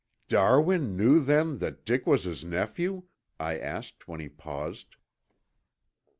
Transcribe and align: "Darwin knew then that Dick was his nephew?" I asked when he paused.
"Darwin 0.27 0.97
knew 0.97 1.19
then 1.19 1.59
that 1.59 1.85
Dick 1.85 2.07
was 2.07 2.23
his 2.23 2.43
nephew?" 2.43 3.03
I 3.39 3.59
asked 3.59 4.07
when 4.07 4.19
he 4.19 4.29
paused. 4.29 4.95